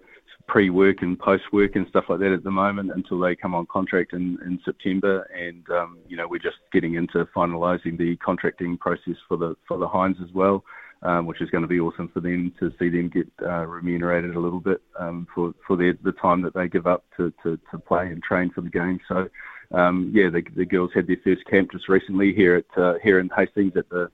pre-work 0.47 1.01
and 1.01 1.17
post-work 1.19 1.75
and 1.75 1.87
stuff 1.87 2.05
like 2.09 2.19
that 2.19 2.33
at 2.33 2.43
the 2.43 2.51
moment 2.51 2.91
until 2.93 3.19
they 3.19 3.35
come 3.35 3.53
on 3.55 3.65
contract 3.67 4.13
in, 4.13 4.37
in 4.45 4.59
September. 4.65 5.23
And 5.33 5.63
um, 5.69 5.99
you 6.09 6.17
know, 6.17 6.27
we're 6.27 6.39
just 6.39 6.57
getting 6.73 6.95
into 6.95 7.25
finalising 7.35 7.97
the 7.97 8.17
contracting 8.17 8.77
process 8.77 9.15
for 9.27 9.37
the 9.37 9.55
for 9.69 9.77
the 9.77 9.87
Hinds 9.87 10.19
as 10.21 10.33
well, 10.33 10.65
um, 11.03 11.25
which 11.25 11.41
is 11.41 11.49
going 11.49 11.61
to 11.61 11.67
be 11.67 11.79
awesome 11.79 12.09
for 12.09 12.19
them 12.19 12.53
to 12.59 12.71
see 12.79 12.89
them 12.89 13.09
get 13.09 13.27
uh, 13.41 13.65
remunerated 13.65 14.35
a 14.35 14.39
little 14.39 14.59
bit 14.59 14.81
um, 14.99 15.27
for 15.33 15.53
for 15.65 15.75
their, 15.75 15.93
the 16.03 16.11
time 16.13 16.41
that 16.41 16.53
they 16.53 16.67
give 16.67 16.87
up 16.87 17.05
to, 17.17 17.33
to, 17.43 17.59
to 17.71 17.77
play 17.77 18.07
and 18.07 18.21
train 18.23 18.49
for 18.49 18.61
the 18.61 18.69
game. 18.69 18.99
So. 19.07 19.29
Um, 19.73 20.13
yeah, 20.15 20.29
the, 20.29 20.43
the 20.55 20.63
girls 20.63 20.91
had 20.95 21.07
their 21.07 21.17
first 21.25 21.43
camp 21.45 21.73
just 21.73 21.89
recently 21.89 22.33
here 22.33 22.55
at 22.55 22.81
uh, 22.81 22.93
here 23.03 23.19
in 23.19 23.29
Hastings 23.35 23.73
at 23.75 23.89
the 23.89 24.09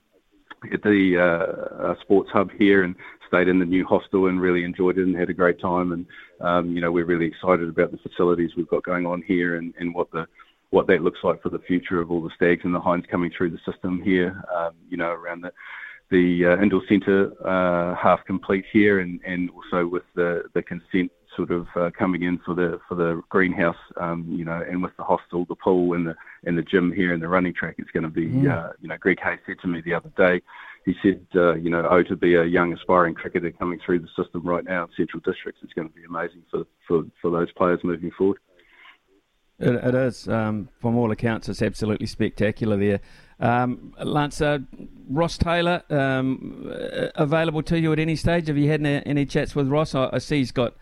at 0.72 0.82
the 0.82 1.16
uh, 1.16 1.84
uh, 1.84 1.94
sports 2.00 2.30
hub 2.32 2.50
here 2.58 2.82
and 2.84 2.94
stayed 3.28 3.48
in 3.48 3.58
the 3.58 3.64
new 3.64 3.84
hostel 3.84 4.26
and 4.26 4.40
really 4.40 4.64
enjoyed 4.64 4.98
it 4.98 5.06
and 5.06 5.16
had 5.16 5.30
a 5.30 5.34
great 5.34 5.60
time. 5.60 5.92
And 5.92 6.06
um, 6.40 6.74
you 6.74 6.80
know, 6.80 6.92
we're 6.92 7.04
really 7.04 7.26
excited 7.26 7.68
about 7.68 7.90
the 7.90 7.98
facilities 7.98 8.50
we've 8.56 8.68
got 8.68 8.82
going 8.82 9.06
on 9.06 9.22
here 9.22 9.56
and, 9.56 9.74
and 9.78 9.94
what 9.94 10.10
the 10.10 10.26
what 10.70 10.86
that 10.88 11.02
looks 11.02 11.20
like 11.22 11.40
for 11.40 11.50
the 11.50 11.58
future 11.60 12.00
of 12.00 12.10
all 12.10 12.20
the 12.20 12.34
stags 12.34 12.62
and 12.64 12.74
the 12.74 12.80
hinds 12.80 13.06
coming 13.08 13.30
through 13.30 13.50
the 13.50 13.60
system 13.70 14.02
here. 14.02 14.42
Um, 14.54 14.72
you 14.88 14.96
know, 14.96 15.10
around 15.10 15.42
the 15.42 15.52
the 16.10 16.46
uh, 16.46 16.62
indoor 16.62 16.82
centre 16.88 17.32
uh, 17.46 17.94
half 17.94 18.24
complete 18.24 18.64
here, 18.72 19.00
and, 19.00 19.20
and 19.26 19.50
also 19.50 19.86
with 19.86 20.04
the 20.14 20.44
the 20.54 20.62
consent 20.62 21.10
sort 21.36 21.50
of 21.50 21.66
uh, 21.76 21.90
coming 21.98 22.22
in 22.22 22.38
for 22.38 22.54
the 22.54 22.78
for 22.88 22.94
the 22.94 23.20
greenhouse, 23.28 23.76
um, 24.00 24.24
you 24.28 24.44
know, 24.44 24.62
and 24.68 24.82
with 24.82 24.96
the 24.96 25.04
hostel, 25.04 25.44
the 25.46 25.54
pool, 25.54 25.94
and 25.94 26.06
the 26.06 26.14
and 26.44 26.56
the 26.56 26.62
gym 26.62 26.92
here 26.92 27.12
and 27.12 27.22
the 27.22 27.28
running 27.28 27.54
track, 27.54 27.76
it's 27.78 27.90
going 27.90 28.04
to 28.04 28.08
be, 28.08 28.26
mm. 28.26 28.50
uh, 28.50 28.72
you 28.80 28.88
know, 28.88 28.96
Greg 28.98 29.18
Hayes 29.20 29.38
said 29.46 29.56
to 29.62 29.68
me 29.68 29.80
the 29.80 29.94
other 29.94 30.12
day, 30.16 30.42
he 30.84 30.94
said, 31.02 31.26
uh, 31.34 31.54
you 31.54 31.70
know, 31.70 31.86
oh, 31.90 32.02
to 32.02 32.16
be 32.16 32.34
a 32.34 32.44
young 32.44 32.72
aspiring 32.72 33.14
cricketer 33.14 33.50
coming 33.52 33.80
through 33.84 34.00
the 34.00 34.08
system 34.16 34.42
right 34.44 34.64
now 34.64 34.84
in 34.84 34.90
Central 34.96 35.20
Districts, 35.24 35.60
it's 35.62 35.72
going 35.72 35.88
to 35.88 35.94
be 35.94 36.04
amazing 36.04 36.42
for 36.50 36.64
for, 36.86 37.04
for 37.20 37.30
those 37.30 37.50
players 37.52 37.80
moving 37.82 38.10
forward. 38.16 38.38
It, 39.64 39.84
it 39.84 39.94
is. 39.94 40.28
Um, 40.28 40.68
from 40.80 40.96
all 40.96 41.10
accounts, 41.10 41.48
it's 41.48 41.62
absolutely 41.62 42.06
spectacular 42.06 42.76
there. 42.76 43.00
Um, 43.40 43.94
Lance, 44.02 44.40
uh, 44.40 44.58
Ross 45.08 45.36
Taylor, 45.36 45.82
um, 45.90 46.72
available 47.14 47.62
to 47.64 47.78
you 47.78 47.92
at 47.92 47.98
any 47.98 48.16
stage? 48.16 48.48
Have 48.48 48.56
you 48.56 48.70
had 48.70 48.80
any, 48.80 49.04
any 49.06 49.26
chats 49.26 49.54
with 49.54 49.68
Ross? 49.68 49.94
I, 49.94 50.10
I 50.12 50.18
see 50.18 50.38
he's 50.38 50.52
got 50.52 50.74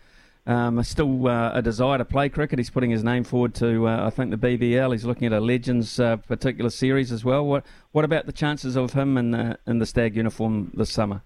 um, 0.45 0.81
still 0.83 1.27
uh, 1.27 1.51
a 1.53 1.61
desire 1.61 1.97
to 1.97 2.05
play 2.05 2.29
cricket. 2.29 2.59
He's 2.59 2.69
putting 2.69 2.91
his 2.91 3.03
name 3.03 3.23
forward 3.23 3.55
to, 3.55 3.87
uh, 3.87 4.05
I 4.05 4.09
think, 4.09 4.31
the 4.31 4.37
BBL. 4.37 4.91
He's 4.91 5.05
looking 5.05 5.25
at 5.25 5.33
a 5.33 5.39
Legends 5.39 5.99
uh, 5.99 6.17
particular 6.17 6.69
series 6.69 7.11
as 7.11 7.23
well. 7.25 7.45
What 7.45 7.65
What 7.91 8.05
about 8.05 8.25
the 8.25 8.33
chances 8.33 8.75
of 8.75 8.93
him 8.93 9.17
in 9.17 9.31
the, 9.31 9.57
in 9.65 9.79
the 9.79 9.85
Stag 9.85 10.15
uniform 10.15 10.71
this 10.75 10.91
summer? 10.91 11.21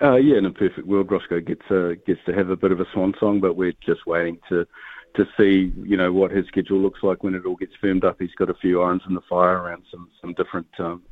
Uh, 0.00 0.16
yeah, 0.16 0.38
in 0.38 0.46
a 0.46 0.50
perfect 0.50 0.86
world, 0.86 1.10
Roscoe 1.10 1.40
gets 1.40 1.62
uh, 1.70 1.90
gets 2.06 2.20
to 2.26 2.32
have 2.32 2.48
a 2.48 2.56
bit 2.56 2.72
of 2.72 2.80
a 2.80 2.86
swan 2.92 3.14
song, 3.20 3.40
but 3.40 3.56
we're 3.56 3.74
just 3.84 4.06
waiting 4.06 4.38
to 4.48 4.66
to 5.14 5.26
see, 5.36 5.72
you 5.84 5.96
know, 5.96 6.12
what 6.12 6.30
his 6.30 6.46
schedule 6.46 6.78
looks 6.78 7.02
like 7.02 7.22
when 7.22 7.34
it 7.34 7.44
all 7.44 7.56
gets 7.56 7.72
firmed 7.80 8.04
up. 8.04 8.16
He's 8.18 8.34
got 8.36 8.50
a 8.50 8.54
few 8.54 8.82
irons 8.82 9.02
in 9.08 9.14
the 9.14 9.20
fire 9.28 9.58
around 9.58 9.82
some 9.90 10.08
some 10.20 10.34
different, 10.34 10.68
um, 10.78 11.02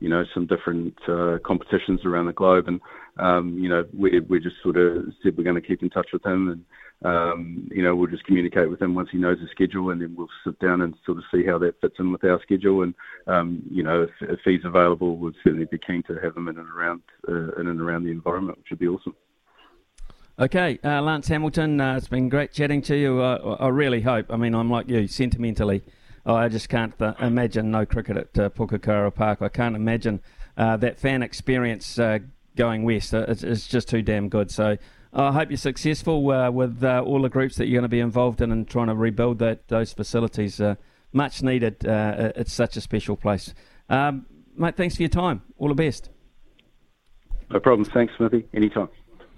you 0.00 0.08
know, 0.08 0.24
some 0.34 0.46
different 0.46 0.96
uh, 1.08 1.38
competitions 1.44 2.04
around 2.04 2.26
the 2.26 2.32
globe, 2.32 2.68
and 2.68 2.80
um, 3.18 3.56
you 3.58 3.68
know, 3.68 3.84
we 3.96 4.20
we 4.20 4.40
just 4.40 4.56
sort 4.62 4.76
of 4.76 5.04
said 5.22 5.36
we're 5.36 5.44
going 5.44 5.60
to 5.60 5.66
keep 5.66 5.82
in 5.82 5.90
touch 5.90 6.08
with 6.12 6.24
him, 6.24 6.48
and 6.48 6.64
um, 7.04 7.68
you 7.70 7.82
know, 7.82 7.94
we'll 7.94 8.10
just 8.10 8.24
communicate 8.24 8.70
with 8.70 8.80
him 8.80 8.94
once 8.94 9.10
he 9.12 9.18
knows 9.18 9.38
the 9.38 9.48
schedule, 9.50 9.90
and 9.90 10.00
then 10.00 10.14
we'll 10.16 10.28
sit 10.44 10.58
down 10.58 10.80
and 10.80 10.94
sort 11.04 11.18
of 11.18 11.24
see 11.32 11.44
how 11.44 11.58
that 11.58 11.80
fits 11.80 11.96
in 11.98 12.10
with 12.10 12.24
our 12.24 12.40
schedule. 12.42 12.82
And 12.82 12.94
um, 13.26 13.62
you 13.70 13.82
know, 13.82 14.02
if, 14.02 14.10
if 14.20 14.40
he's 14.44 14.64
available, 14.64 15.16
we'd 15.16 15.34
certainly 15.44 15.66
be 15.66 15.78
keen 15.78 16.02
to 16.04 16.14
have 16.22 16.36
him 16.36 16.48
in 16.48 16.58
and 16.58 16.68
around 16.68 17.02
uh, 17.28 17.52
in 17.60 17.68
and 17.68 17.80
around 17.80 18.04
the 18.04 18.10
environment, 18.10 18.58
which 18.58 18.70
would 18.70 18.78
be 18.78 18.88
awesome. 18.88 19.14
Okay, 20.36 20.80
uh, 20.82 21.00
Lance 21.00 21.28
Hamilton, 21.28 21.80
uh, 21.80 21.96
it's 21.96 22.08
been 22.08 22.28
great 22.28 22.52
chatting 22.52 22.82
to 22.82 22.96
you. 22.96 23.20
Uh, 23.20 23.56
I 23.60 23.68
really 23.68 24.00
hope. 24.00 24.26
I 24.30 24.36
mean, 24.36 24.52
I'm 24.52 24.68
like 24.68 24.88
you, 24.88 25.06
sentimentally. 25.06 25.84
I 26.26 26.48
just 26.48 26.68
can't 26.68 26.98
th- 26.98 27.14
imagine 27.20 27.70
no 27.70 27.86
cricket 27.86 28.16
at 28.16 28.38
uh, 28.38 29.10
Park. 29.10 29.42
I 29.42 29.48
can't 29.48 29.76
imagine 29.76 30.20
uh, 30.56 30.76
that 30.78 30.98
fan 30.98 31.22
experience 31.22 31.98
uh, 32.00 32.18
going 32.56 32.82
west. 32.82 33.14
Uh, 33.14 33.26
it's, 33.28 33.44
it's, 33.44 33.68
just 33.68 33.88
too 33.88 34.02
damn 34.02 34.28
good. 34.28 34.50
So 34.50 34.76
I 35.12 35.30
hope 35.30 35.50
you're 35.50 35.56
successful 35.56 36.28
uh, 36.32 36.50
with 36.50 36.82
uh, 36.82 37.02
all 37.06 37.22
the 37.22 37.28
groups 37.28 37.54
that 37.56 37.66
you're 37.66 37.80
going 37.80 37.82
to 37.82 37.88
be 37.88 38.00
involved 38.00 38.40
in 38.40 38.50
and 38.50 38.66
trying 38.66 38.88
to 38.88 38.94
rebuild 38.94 39.38
that 39.38 39.68
those 39.68 39.92
facilities. 39.92 40.60
Uh, 40.60 40.74
much 41.12 41.44
needed. 41.44 41.86
Uh, 41.86 42.32
it's 42.34 42.52
such 42.52 42.76
a 42.76 42.80
special 42.80 43.16
place. 43.16 43.54
Um, 43.88 44.26
mate, 44.56 44.76
thanks 44.76 44.96
for 44.96 45.02
your 45.02 45.10
time. 45.10 45.42
All 45.58 45.68
the 45.68 45.74
best. 45.74 46.10
No 47.50 47.60
problem. 47.60 47.84
Thanks, 47.84 48.14
Smithy. 48.16 48.46
Anytime. 48.52 48.88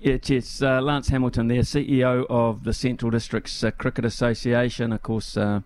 Yeah, 0.07 0.19
cheers. 0.19 0.63
Uh, 0.63 0.81
Lance 0.81 1.09
Hamilton 1.09 1.49
there, 1.49 1.63
CEO 1.63 2.27
of 2.31 2.63
the 2.63 2.73
Central 2.73 3.11
Districts 3.11 3.65
Cricket 3.77 4.05
Association. 4.05 4.93
Of 4.93 5.03
course, 5.03 5.37
uh, 5.37 5.63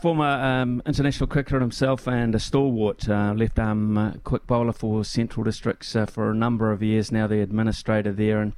former 0.00 0.24
um, 0.24 0.80
international 0.86 1.26
cricketer 1.26 1.58
himself 1.58 2.06
and 2.06 2.32
a 2.36 2.38
stalwart 2.38 3.08
uh, 3.08 3.34
left 3.36 3.58
arm 3.58 3.98
uh, 3.98 4.12
quick 4.22 4.46
bowler 4.46 4.72
for 4.72 5.04
Central 5.04 5.42
Districts 5.42 5.96
uh, 5.96 6.06
for 6.06 6.30
a 6.30 6.34
number 6.34 6.70
of 6.70 6.80
years 6.80 7.10
now, 7.10 7.26
the 7.26 7.40
administrator 7.40 8.12
there. 8.12 8.40
And 8.40 8.52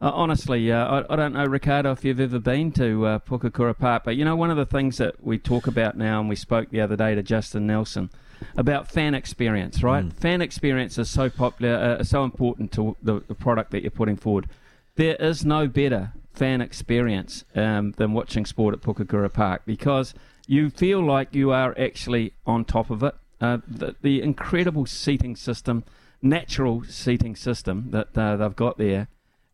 uh, 0.00 0.10
honestly, 0.14 0.70
uh, 0.70 0.84
I, 0.84 1.12
I, 1.12 1.16
don't 1.16 1.32
know, 1.32 1.44
Ricardo, 1.44 1.92
if 1.92 2.04
you've 2.04 2.20
ever 2.20 2.38
been 2.38 2.70
to 2.72 3.06
uh, 3.06 3.18
Pukekura 3.18 3.76
Park, 3.76 4.04
but 4.04 4.16
you 4.16 4.24
know, 4.24 4.36
one 4.36 4.50
of 4.50 4.56
the 4.56 4.66
things 4.66 4.98
that 4.98 5.24
we 5.24 5.38
talk 5.38 5.66
about 5.66 5.96
now, 5.96 6.20
and 6.20 6.28
we 6.28 6.36
spoke 6.36 6.70
the 6.70 6.80
other 6.80 6.96
day 6.96 7.14
to 7.14 7.22
Justin 7.22 7.66
Nelson 7.66 8.10
about 8.56 8.88
fan 8.88 9.14
experience, 9.14 9.82
right? 9.82 10.04
Mm. 10.04 10.12
Fan 10.12 10.40
experience 10.40 10.98
is 10.98 11.10
so 11.10 11.28
popular, 11.28 12.02
so 12.04 12.22
important 12.22 12.70
to 12.72 12.96
the, 13.02 13.20
the 13.26 13.34
product 13.34 13.72
that 13.72 13.82
you're 13.82 13.90
putting 13.90 14.16
forward. 14.16 14.48
There 14.94 15.16
is 15.16 15.44
no 15.44 15.66
better 15.66 16.12
fan 16.32 16.60
experience 16.60 17.44
um, 17.56 17.92
than 17.96 18.12
watching 18.12 18.46
sport 18.46 18.74
at 18.74 18.80
Pukekura 18.80 19.32
Park 19.32 19.62
because 19.66 20.14
you 20.46 20.70
feel 20.70 21.04
like 21.04 21.34
you 21.34 21.50
are 21.50 21.74
actually 21.78 22.34
on 22.46 22.64
top 22.64 22.90
of 22.90 23.02
it. 23.02 23.14
Uh, 23.40 23.58
the, 23.66 23.94
the, 24.02 24.22
incredible 24.22 24.86
seating 24.86 25.36
system, 25.36 25.84
natural 26.22 26.82
seating 26.84 27.36
system 27.36 27.90
that 27.90 28.16
uh, 28.18 28.36
they've 28.36 28.56
got 28.56 28.78
there, 28.78 29.06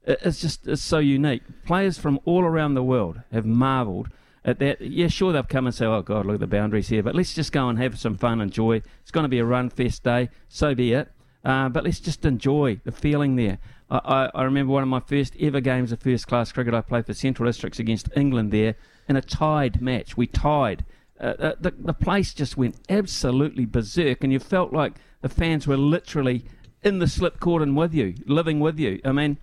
it's 0.06 0.40
just 0.40 0.66
it's 0.66 0.82
so 0.82 0.98
unique. 0.98 1.42
Players 1.64 1.98
from 1.98 2.20
all 2.24 2.44
around 2.44 2.74
the 2.74 2.82
world 2.82 3.20
have 3.32 3.46
marvelled 3.46 4.08
at 4.44 4.58
that. 4.58 4.80
Yeah, 4.80 5.08
sure, 5.08 5.32
they've 5.32 5.48
come 5.48 5.66
and 5.66 5.74
say, 5.74 5.86
"Oh 5.86 6.02
God, 6.02 6.26
look 6.26 6.34
at 6.34 6.40
the 6.40 6.46
boundaries 6.46 6.88
here," 6.88 7.02
but 7.02 7.14
let's 7.14 7.34
just 7.34 7.52
go 7.52 7.68
and 7.68 7.78
have 7.78 7.98
some 7.98 8.16
fun, 8.16 8.40
and 8.40 8.50
enjoy. 8.50 8.82
It's 9.02 9.10
going 9.10 9.24
to 9.24 9.28
be 9.28 9.38
a 9.38 9.44
run 9.44 9.70
fest 9.70 10.02
day, 10.04 10.28
so 10.48 10.74
be 10.74 10.92
it. 10.92 11.10
Uh, 11.44 11.68
but 11.68 11.84
let's 11.84 12.00
just 12.00 12.24
enjoy 12.24 12.80
the 12.84 12.92
feeling 12.92 13.36
there. 13.36 13.58
I, 13.90 13.98
I, 14.04 14.30
I, 14.40 14.42
remember 14.44 14.72
one 14.72 14.82
of 14.82 14.88
my 14.88 15.00
first 15.00 15.36
ever 15.38 15.60
games 15.60 15.92
of 15.92 16.00
first 16.00 16.26
class 16.26 16.50
cricket. 16.52 16.72
I 16.72 16.80
played 16.80 17.04
for 17.04 17.12
Central 17.12 17.46
Districts 17.46 17.78
against 17.78 18.08
England 18.16 18.50
there 18.50 18.76
in 19.08 19.16
a 19.16 19.20
tied 19.20 19.82
match. 19.82 20.16
We 20.16 20.26
tied. 20.26 20.86
Uh, 21.20 21.34
uh, 21.38 21.54
the, 21.60 21.72
the 21.78 21.92
place 21.92 22.32
just 22.32 22.56
went 22.56 22.76
absolutely 22.88 23.66
berserk, 23.66 24.24
and 24.24 24.32
you 24.32 24.38
felt 24.38 24.72
like 24.72 24.94
the 25.20 25.28
fans 25.28 25.66
were 25.66 25.76
literally 25.76 26.46
in 26.82 26.98
the 26.98 27.08
slip 27.08 27.40
cordon 27.40 27.74
with 27.74 27.94
you, 27.94 28.14
living 28.26 28.60
with 28.60 28.78
you. 28.78 29.00
I 29.04 29.12
mean, 29.12 29.38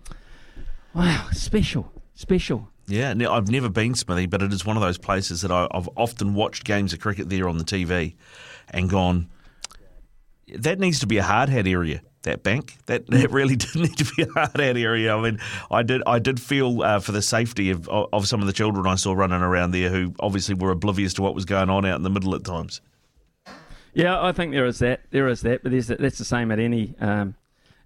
wow, 0.94 1.28
special, 1.32 1.92
special. 2.14 2.68
Yeah, 2.88 3.14
now, 3.14 3.34
I've 3.34 3.50
never 3.50 3.70
been 3.70 3.96
Smithy, 3.96 4.26
but 4.26 4.42
it 4.42 4.52
is 4.52 4.66
one 4.66 4.76
of 4.76 4.84
those 4.84 4.98
places 4.98 5.42
that 5.42 5.52
I, 5.52 5.68
I've 5.72 5.90
often 5.96 6.34
watched 6.34 6.64
games 6.64 6.94
of 6.94 7.00
cricket 7.00 7.30
there 7.30 7.48
on 7.48 7.58
the 7.58 7.64
TV 7.64 8.16
and 8.70 8.90
gone, 8.90 9.30
that 10.56 10.80
needs 10.80 11.00
to 11.00 11.08
be 11.08 11.18
a 11.18 11.24
hard 11.24 11.50
hat 11.50 11.68
area 11.68 12.02
that 12.24 12.44
bank. 12.44 12.78
That 12.86 13.08
that 13.08 13.32
really 13.32 13.56
did 13.58 13.76
need 13.76 13.98
to 13.98 14.16
be 14.16 14.24
a 14.24 14.28
hard 14.28 14.60
out 14.60 14.78
area. 14.78 15.16
I 15.16 15.22
mean, 15.22 15.40
I 15.70 15.84
did 15.84 16.02
I 16.06 16.20
did 16.20 16.40
feel 16.40 16.84
uh, 16.84 17.00
for 17.00 17.12
the 17.12 17.22
safety 17.22 17.70
of 17.70 17.88
of 17.90 18.28
some 18.28 18.42
of 18.42 18.48
the 18.48 18.54
children 18.54 18.86
I 18.88 18.96
saw 18.96 19.14
running 19.14 19.42
around 19.42 19.72
there, 19.72 19.90
who 19.90 20.14
obviously 20.20 20.56
were 20.56 20.72
oblivious 20.72 21.14
to 21.16 21.22
what 21.22 21.36
was 21.36 21.46
going 21.46 21.70
on 21.70 21.86
out 21.86 21.96
in 21.96 22.04
the 22.04 22.10
middle 22.10 22.36
at 22.36 22.44
times. 22.44 22.82
Yeah, 23.94 24.24
I 24.24 24.32
think 24.32 24.54
there 24.54 24.66
is 24.66 24.80
that. 24.80 25.02
There 25.12 25.28
is 25.28 25.42
that, 25.42 25.64
but 25.64 25.72
that's 25.72 26.18
the 26.18 26.26
same 26.26 26.52
at 26.52 26.60
any 26.60 26.96
um, 27.00 27.36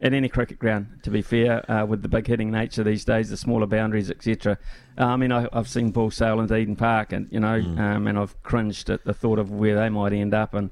at 0.01 0.13
any 0.13 0.29
cricket 0.29 0.59
ground. 0.59 0.87
To 1.03 1.09
be 1.09 1.21
fair, 1.21 1.69
uh, 1.71 1.85
with 1.85 2.01
the 2.01 2.07
big 2.07 2.27
hitting 2.27 2.51
nature 2.51 2.83
these 2.83 3.05
days, 3.05 3.29
the 3.29 3.37
smaller 3.37 3.65
boundaries, 3.65 4.09
etc. 4.09 4.57
Uh, 4.97 5.05
I 5.05 5.15
mean, 5.15 5.31
I, 5.31 5.47
have 5.53 5.67
seen 5.67 5.91
balls 5.91 6.15
sail 6.15 6.39
into 6.39 6.55
Eden 6.55 6.75
Park, 6.75 7.11
and 7.11 7.27
you 7.31 7.39
know, 7.39 7.61
mm. 7.61 7.79
um, 7.79 8.07
and 8.07 8.17
I've 8.17 8.41
cringed 8.43 8.89
at 8.89 9.03
the 9.05 9.13
thought 9.13 9.39
of 9.39 9.51
where 9.51 9.75
they 9.75 9.89
might 9.89 10.13
end 10.13 10.33
up, 10.33 10.53
and 10.53 10.71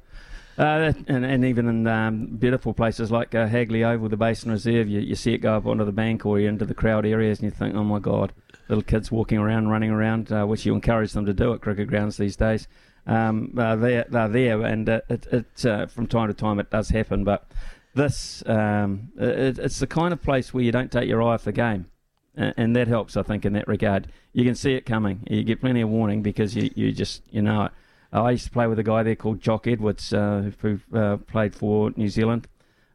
uh, 0.58 0.94
and, 1.08 1.25
and 1.25 1.46
even 1.46 1.68
in 1.68 1.88
um, 1.88 2.27
beautiful 2.27 2.74
places 2.74 3.10
like 3.10 3.34
uh, 3.34 3.48
Hagley 3.48 3.84
Oval, 3.84 4.10
the 4.10 4.18
Basin 4.18 4.51
Reserve, 4.51 4.88
you, 4.88 5.00
you 5.00 5.15
see 5.15 5.34
it 5.34 5.39
go 5.39 5.56
up 5.56 5.65
onto 5.65 5.84
the 5.84 5.92
bank 5.92 6.25
or 6.25 6.39
into 6.39 6.65
the 6.65 6.75
crowd 6.75 7.06
areas, 7.06 7.39
and 7.39 7.46
you 7.46 7.51
think, 7.51 7.75
oh 7.75 7.84
my 7.84 8.00
God, 8.00 8.34
little 8.70 8.84
kids 8.84 9.12
walking 9.12 9.39
around, 9.39 9.70
running 9.70 9.89
around, 9.89 10.32
uh, 10.32 10.46
which 10.46 10.65
you 10.65 10.74
encourage 10.75 11.13
them 11.13 11.25
to 11.25 11.34
do 11.34 11.53
at 11.53 11.62
cricket 11.62 11.88
grounds 11.88 12.18
these 12.18 12.36
days. 12.36 12.68
Um, 13.08 13.53
uh, 13.58 13.75
they're, 13.75 14.06
they're 14.08 14.30
there, 14.30 14.62
and 14.62 14.88
uh, 14.88 15.01
it, 15.10 15.25
it 15.32 15.65
uh, 15.65 15.88
from 15.88 16.06
time 16.06 16.27
to 16.27 16.34
time 16.36 16.60
it 16.60 16.70
does 16.70 16.89
happen. 16.89 17.24
But 17.24 17.48
this, 17.93 18.43
um, 18.47 19.09
it, 19.17 19.59
it's 19.59 19.79
the 19.79 19.88
kind 19.88 20.13
of 20.13 20.21
place 20.21 20.53
where 20.53 20.63
you 20.63 20.71
don't 20.71 20.91
take 20.91 21.07
your 21.07 21.21
eye 21.21 21.33
off 21.33 21.43
the 21.43 21.51
game. 21.51 21.88
And 22.35 22.75
that 22.75 22.88
helps, 22.88 23.15
I 23.15 23.21
think, 23.21 23.45
in 23.45 23.53
that 23.53 23.67
regard. 23.67 24.07
You 24.31 24.43
can 24.43 24.55
see 24.55 24.73
it 24.73 24.88
coming. 24.88 25.21
You 25.29 25.43
get 25.43 25.62
plenty 25.62 25.81
of 25.81 25.89
warning 25.89 26.23
because 26.23 26.55
you, 26.55 26.71
you 26.73 26.91
just 26.91 27.21
you 27.29 27.43
know 27.43 27.65
it. 27.65 27.71
I 28.12 28.31
used 28.31 28.45
to 28.45 28.51
play 28.51 28.65
with 28.65 28.79
a 28.79 28.83
guy 28.83 29.03
there 29.03 29.15
called 29.15 29.39
Jock 29.39 29.67
Edwards, 29.67 30.12
uh, 30.13 30.51
who 30.59 30.79
uh, 30.93 31.17
played 31.17 31.55
for 31.55 31.91
New 31.95 32.09
Zealand, 32.09 32.47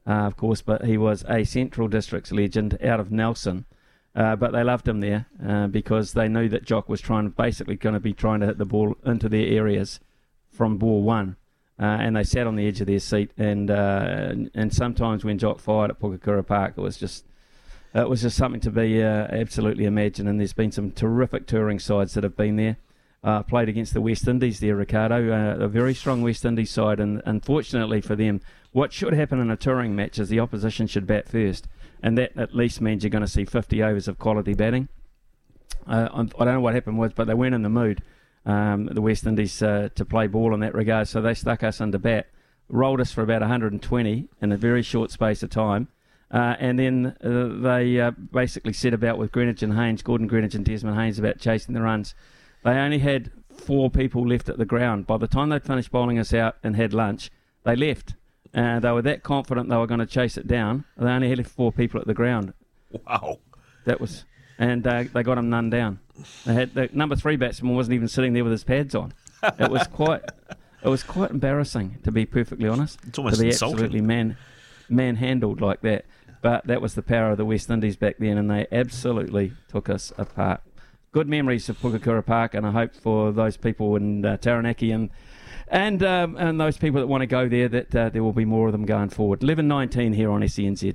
uh, 0.09 0.27
of 0.27 0.37
course, 0.37 0.63
but 0.63 0.85
he 0.85 0.97
was 0.97 1.25
a 1.29 1.45
Central 1.45 1.87
Districts 1.87 2.33
legend 2.33 2.79
out 2.83 2.99
of 2.99 3.13
Nelson. 3.13 3.65
Uh, 4.15 4.35
but 4.35 4.53
they 4.53 4.65
loved 4.65 4.89
him 4.89 5.01
there 5.01 5.27
uh, 5.47 5.67
because 5.67 6.15
they 6.15 6.29
knew 6.29 6.49
that 6.49 6.65
Jock 6.65 6.89
was 6.89 7.01
trying, 7.01 7.29
basically 7.29 7.77
going 7.77 7.93
to 7.93 8.01
be 8.01 8.13
trying 8.13 8.41
to 8.41 8.47
hit 8.47 8.59
the 8.59 8.65
ball 8.65 8.97
into 9.05 9.29
their 9.29 9.47
areas 9.47 10.01
from 10.51 10.79
ball 10.79 11.03
one. 11.03 11.37
Uh, 11.81 11.85
and 12.01 12.17
they 12.17 12.25
sat 12.25 12.47
on 12.47 12.57
the 12.57 12.67
edge 12.67 12.81
of 12.81 12.89
their 12.89 12.99
seat. 12.99 13.31
And 13.39 13.71
uh, 13.71 14.33
and 14.55 14.75
sometimes 14.75 15.25
when 15.25 15.39
Jock 15.39 15.61
fired 15.61 15.91
at 15.91 16.01
Pukekura 16.01 16.45
Park, 16.47 16.75
it 16.77 16.81
was 16.81 16.97
just 16.97 17.25
it 17.95 18.09
was 18.09 18.23
just 18.23 18.37
something 18.37 18.61
to 18.63 18.71
be 18.71 19.03
uh, 19.03 19.27
absolutely 19.31 19.85
imagined. 19.85 20.29
And 20.29 20.41
there's 20.41 20.53
been 20.53 20.73
some 20.73 20.91
terrific 20.91 21.47
touring 21.47 21.79
sides 21.79 22.15
that 22.15 22.25
have 22.25 22.37
been 22.37 22.57
there. 22.57 22.77
Uh, 23.25 23.43
played 23.43 23.69
against 23.69 23.95
the 23.95 24.01
West 24.01 24.29
Indies 24.29 24.61
there, 24.61 24.77
Ricardo, 24.77 25.33
uh, 25.33 25.65
a 25.65 25.67
very 25.67 25.93
strong 25.93 26.23
West 26.23 26.45
Indies 26.45 26.71
side. 26.71 27.01
And 27.01 27.21
unfortunately 27.27 28.01
for 28.01 28.15
them, 28.15 28.41
what 28.73 28.93
should 28.93 29.13
happen 29.13 29.41
in 29.41 29.51
a 29.51 29.57
touring 29.57 29.97
match 29.97 30.21
is 30.21 30.29
the 30.29 30.39
opposition 30.39 30.87
should 30.87 31.07
bat 31.07 31.29
first. 31.29 31.67
And 32.01 32.17
that 32.17 32.37
at 32.37 32.55
least 32.55 32.81
means 32.81 33.03
you're 33.03 33.11
going 33.11 33.23
to 33.23 33.29
see 33.29 33.45
50 33.45 33.83
overs 33.83 34.07
of 34.07 34.19
quality 34.19 34.55
batting. 34.55 34.89
Uh, 35.85 36.09
I 36.13 36.45
don't 36.45 36.55
know 36.55 36.61
what 36.61 36.75
happened 36.75 36.99
was, 36.99 37.13
but 37.13 37.27
they 37.27 37.35
weren't 37.35 37.55
in 37.55 37.63
the 37.63 37.69
mood, 37.69 38.03
um, 38.49 38.87
the 38.87 39.03
West 39.03 39.27
Indies, 39.27 39.63
uh, 39.63 39.91
to 39.95 40.05
play 40.05 40.27
ball 40.27 40.55
in 40.55 40.61
that 40.61 40.75
regard. 40.75 41.07
So 41.07 41.21
they 41.21 41.35
stuck 41.35 41.63
us 41.63 41.81
under 41.81 41.99
bat, 41.99 42.27
rolled 42.69 43.01
us 43.01 43.13
for 43.13 43.23
about 43.23 43.43
120 43.43 44.29
in 44.41 44.53
a 44.53 44.57
very 44.57 44.83
short 44.83 45.11
space 45.11 45.43
of 45.43 45.51
time. 45.51 45.89
Uh, 46.31 46.57
and 46.59 46.79
then 46.79 47.17
uh, 47.23 47.63
they 47.63 48.01
uh, 48.01 48.11
basically 48.11 48.73
set 48.73 48.93
about 48.93 49.19
with 49.19 49.33
Greenidge 49.33 49.63
and 49.63 49.75
Haynes, 49.75 50.03
Gordon 50.03 50.29
Greenidge 50.29 50.55
and 50.55 50.65
Desmond 50.65 50.97
Haynes, 50.99 51.19
about 51.19 51.39
chasing 51.39 51.75
the 51.75 51.83
runs. 51.83 52.15
They 52.65 52.73
only 52.73 52.99
had 52.99 53.31
four 53.51 53.91
people 53.91 54.27
left 54.27 54.49
at 54.49 54.59
the 54.59 54.65
ground. 54.65 55.07
By 55.07 55.19
the 55.19 55.27
time 55.27 55.51
they'd 55.51 55.63
finished 55.63 55.91
bowling 55.91 56.19
us 56.19 56.35
out 56.35 56.57
and 56.63 56.77
had 56.77 56.93
lunch, 56.93 57.31
they 57.65 57.77
left. 57.77 58.15
Uh, 58.55 58.81
they 58.81 58.91
were 58.91 59.03
that 59.03 59.23
confident 59.23 59.69
they 59.69 59.77
were 59.77 59.87
going 59.87 60.01
to 60.01 60.07
chase 60.07 60.37
it 60.37 60.47
down. 60.47 60.85
They 60.97 61.11
only 61.11 61.29
had 61.29 61.47
four 61.47 61.71
people 61.71 62.01
at 62.01 62.07
the 62.07 62.15
ground. 62.15 62.55
Wow. 63.07 63.41
That 63.85 64.01
was, 64.01 64.25
and 64.59 64.87
uh, 64.87 65.05
they 65.13 65.23
got 65.23 65.39
him 65.39 65.51
none 65.51 65.71
down. 65.71 66.01
They 66.45 66.55
had 66.55 66.75
the 66.75 66.89
number 66.93 67.17
three 67.17 67.37
batsman 67.37 67.75
wasn't 67.75 67.95
even 67.95 68.09
sitting 68.09 68.33
there 68.33 68.45
with 68.45 68.53
his 68.53 68.65
pads 68.65 68.95
on. 68.95 69.15
It 69.59 69.71
was 69.71 69.87
quite, 69.87 70.23
it 70.83 70.89
was 70.89 71.03
quite 71.03 71.31
embarrassing 71.31 71.99
to 72.03 72.11
be 72.11 72.27
perfectly 72.27 72.69
honest. 72.69 72.99
It's 73.07 73.19
almost 73.19 73.37
to 73.37 73.43
be 73.43 73.49
insulting. 73.49 73.75
absolutely 73.75 74.01
man, 74.01 74.37
manhandled 74.89 75.61
like 75.61 75.81
that. 75.83 76.05
But 76.41 76.67
that 76.67 76.81
was 76.81 76.95
the 76.95 77.03
power 77.03 77.33
of 77.33 77.37
the 77.37 77.45
West 77.45 77.69
Indies 77.69 77.97
back 77.97 78.17
then, 78.19 78.39
and 78.39 78.51
they 78.51 78.67
absolutely 78.71 79.53
took 79.69 79.89
us 79.89 80.13
apart. 80.17 80.61
Good 81.11 81.29
memories 81.29 81.69
of 81.69 81.79
Pukekura 81.81 82.25
Park, 82.25 82.55
and 82.55 82.67
I 82.67 82.71
hope 82.71 82.95
for 82.95 83.33
those 83.33 83.57
people 83.57 83.97
in 83.97 84.25
uh, 84.25 84.37
Taranaki 84.37 84.93
and 84.93 85.11
and 85.71 86.03
um, 86.03 86.37
and 86.37 86.61
those 86.61 86.79
people 86.79 87.01
that 87.01 87.07
want 87.07 87.23
to 87.23 87.27
go 87.27 87.49
there 87.49 87.69
that 87.69 87.95
uh, 87.95 88.09
there 88.09 88.23
will 88.23 88.33
be 88.33 88.45
more 88.45 88.67
of 88.67 88.73
them 88.73 88.87
going 88.87 89.09
forward. 89.09 89.41
11.19 89.41 90.15
here 90.15 90.31
on 90.31 90.43
SENZ. 90.43 90.95